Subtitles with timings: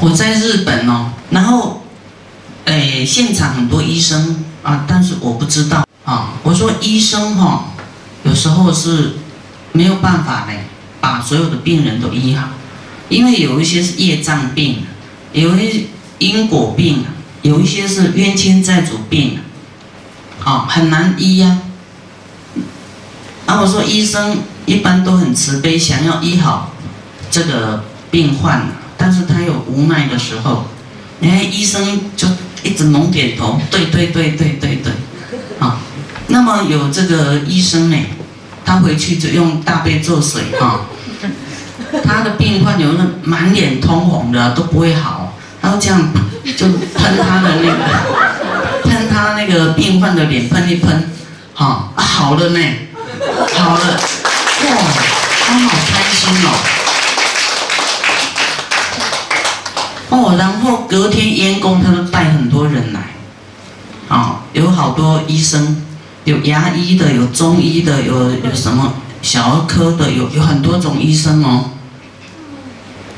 [0.00, 1.82] 我在日本哦，然后，
[2.64, 6.32] 诶，现场很多医生啊，但是我不知道啊。
[6.42, 7.66] 我说医生哈，
[8.24, 9.16] 有时候是
[9.72, 10.64] 没有办法嘞，
[11.02, 12.48] 把所有的病人都医好，
[13.10, 14.84] 因为有一些是业障病，
[15.32, 15.88] 有一
[16.18, 17.04] 因果病，
[17.42, 19.38] 有一些是冤亲债主病，
[20.42, 21.58] 啊，很难医呀。
[23.44, 26.72] 啊，我说医生一般都很慈悲，想要医好
[27.30, 28.66] 这个病患。
[29.02, 30.66] 但是他有无奈的时候，
[31.20, 32.28] 你看医生就
[32.62, 34.92] 一直猛点头，对对对对对对，
[35.58, 35.78] 啊，
[36.26, 37.96] 那么有这个医生呢，
[38.62, 40.82] 他回去就用大悲咒水哈，
[42.04, 45.32] 他的病患有那满脸通红的都不会好，
[45.62, 46.12] 然后这样
[46.58, 51.10] 就喷他的那个， 喷他那个病患的脸喷一喷，
[51.54, 52.60] 哈，好了呢，
[53.56, 54.00] 好了，
[61.76, 63.14] 他都带很多人来，
[64.08, 65.82] 啊，有好多医生，
[66.24, 71.70] 有牙医的，有中医的，有有什么小儿科的，有有很多种医生哦，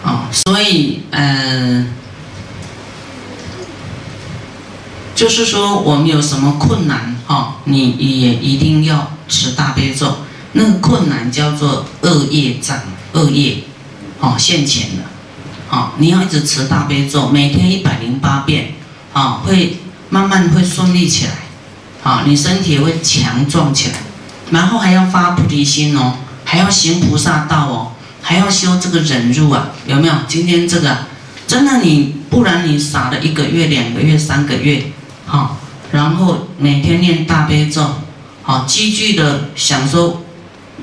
[0.04, 1.92] 啊，所以嗯，
[5.14, 10.16] 就是说我们有什么困难哈，你也一定要持大悲咒，
[10.52, 12.78] 那个困难叫做恶业障，
[13.12, 13.64] 恶业，
[14.20, 15.11] 哦，现前的。
[15.72, 18.74] 啊，你要一直持大悲咒，每天一百零八遍，
[19.14, 19.78] 啊，会
[20.10, 21.32] 慢慢会顺利起来，
[22.02, 23.94] 啊，你身体会强壮起来，
[24.50, 30.14] 然后还要发菩提心哦，还要行菩萨道哦，还要修这个忍辱啊，有没有？
[30.28, 31.06] 今天这个
[31.46, 34.92] 真的你，不然你傻了一个月、两个月、三个月，
[35.24, 35.56] 好，
[35.90, 37.94] 然后每天念大悲咒，
[38.42, 40.22] 好，积聚的想说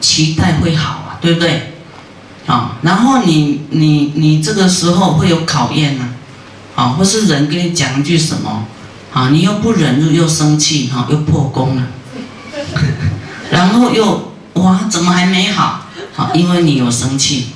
[0.02, 1.76] 期待会好啊，对不对？
[2.50, 6.10] 啊，然后你你你这个时候会有考验呢，
[6.76, 8.66] 啊，或是人跟你讲一句什么，
[9.14, 11.84] 啊，你又不忍住又生气，哈，又破功了，
[13.54, 15.86] 然后又哇，怎么还没好？
[16.16, 17.50] 好，因为你有生气，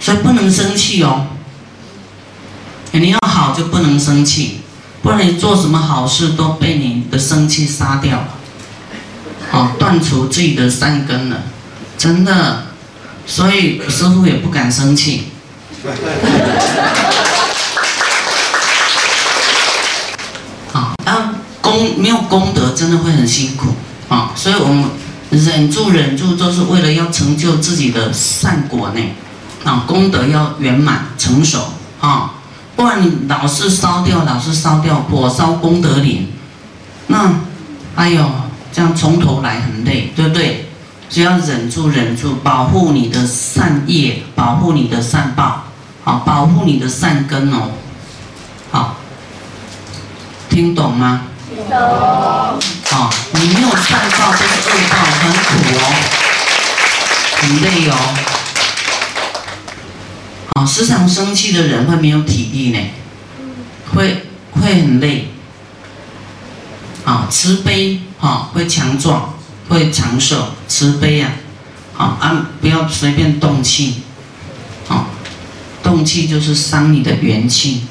[0.00, 1.28] 所以不能生气哦。
[2.90, 4.62] 你要好就不能生气，
[5.00, 8.28] 不然你做什么好事都被你的生气杀掉了，
[9.52, 11.42] 好，断除自己的善根了，
[11.96, 12.73] 真的。
[13.26, 15.28] 所以师傅也不敢生气。
[20.72, 23.74] 啊，啊，功没有功德，真的会很辛苦
[24.08, 24.32] 啊。
[24.36, 24.84] 所以我们
[25.30, 29.00] 忍住忍住，都是为了要成就自己的善果呢。
[29.64, 32.32] 啊，功德要圆满成熟啊，
[32.76, 36.28] 不然老是烧掉，老是烧掉，火烧功德林，
[37.06, 37.32] 那，
[37.94, 38.30] 哎呦，
[38.70, 40.63] 这样从头来很累，对不对？
[41.10, 45.64] 只要忍住，忍住，保护你的善业，保护你的善报，
[46.02, 47.70] 好，保护你的善根哦，
[48.70, 48.96] 好，
[50.50, 51.22] 听懂吗？
[51.70, 51.78] 懂。
[52.90, 55.44] 好，你没有善报，就是恶报，很苦
[55.78, 55.82] 哦，
[57.36, 57.94] 很累哦。
[60.54, 62.78] 好，时常生气的人会没有体力呢，
[63.94, 65.30] 会会很累。
[67.04, 69.34] 啊，慈悲，啊，会强壮。
[69.68, 71.32] 会长寿、慈悲呀，
[71.94, 74.02] 好啊，不要随便动气，
[74.86, 75.06] 好，
[75.82, 77.84] 动气就是伤你的元气，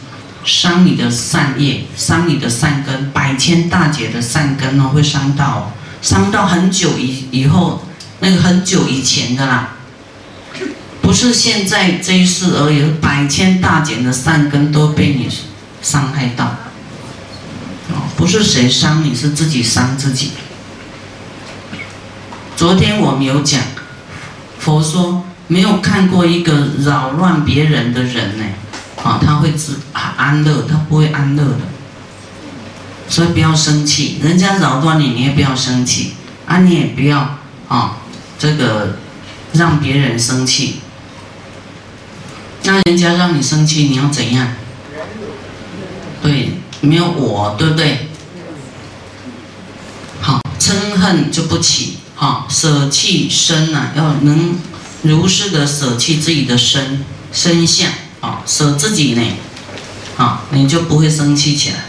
[0.45, 7.83] 伤你的善业，伤你的善根，百千大劫的善根哦，会伤到，伤到很久以以后，
[8.19, 9.75] 那个很久以前的啦，
[11.01, 15.27] 不是现在这一世而已，百千大劫的善根都被你
[15.81, 16.45] 伤害到，
[17.89, 20.31] 哦，不是谁伤你，是自己伤自己。
[22.55, 23.61] 昨天我们有讲，
[24.59, 28.45] 佛说没有看过一个扰乱别人的人呢，
[29.03, 31.59] 啊，他会自安乐，他不会安乐的。
[33.09, 36.13] 所以不要生气，人家扰乱你，你也不要生气，
[36.45, 37.37] 啊，你也不要
[37.67, 37.97] 啊，
[38.39, 38.97] 这个
[39.53, 40.79] 让别人生气。
[42.63, 44.47] 那人家让你生气，你要怎样？
[46.21, 46.51] 对，
[46.81, 48.07] 没有我，对不对？
[50.21, 51.97] 好，嗔恨就不起。
[52.15, 54.55] 啊，舍弃身呐，要能
[55.01, 57.89] 如是的舍弃自己的身身相
[58.21, 59.21] 啊，舍自己呢，
[60.17, 61.85] 啊，你就不会生气起来。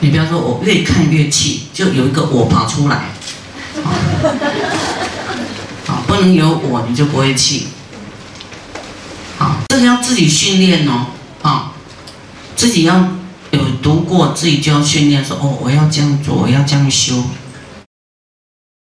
[0.00, 3.10] 你不要说我越看越气，就有一个我跑出来，
[5.86, 7.68] 啊，不能有我，你就不会气。
[9.38, 11.06] 啊，这个要自己训练哦，
[11.42, 11.72] 啊，
[12.56, 13.08] 自己要
[13.50, 17.22] 有读过，自己就要训练说，哦，我要这样做，我要这样修。